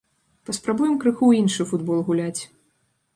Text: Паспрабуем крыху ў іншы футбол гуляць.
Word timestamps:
Паспрабуем 0.49 0.95
крыху 1.03 1.21
ў 1.27 1.33
іншы 1.43 1.67
футбол 1.73 2.01
гуляць. 2.09 2.41